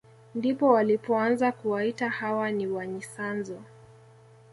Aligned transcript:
Ndipo 0.35 0.67
walipoanza 0.69 1.51
kuwaita 1.51 2.09
hawa 2.09 2.51
ni 2.51 2.67
wanyisanzu 2.67 3.59